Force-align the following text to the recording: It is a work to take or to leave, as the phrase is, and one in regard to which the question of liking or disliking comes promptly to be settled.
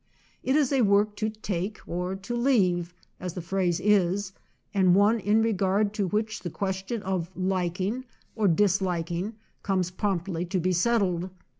It 0.41 0.55
is 0.55 0.73
a 0.73 0.81
work 0.81 1.15
to 1.17 1.29
take 1.29 1.79
or 1.85 2.15
to 2.15 2.35
leave, 2.35 2.91
as 3.19 3.35
the 3.35 3.39
phrase 3.43 3.79
is, 3.79 4.33
and 4.73 4.95
one 4.95 5.19
in 5.19 5.43
regard 5.43 5.93
to 5.93 6.07
which 6.07 6.39
the 6.39 6.49
question 6.49 7.03
of 7.03 7.29
liking 7.35 8.05
or 8.35 8.47
disliking 8.47 9.35
comes 9.61 9.91
promptly 9.91 10.43
to 10.45 10.59
be 10.59 10.71
settled. 10.71 11.29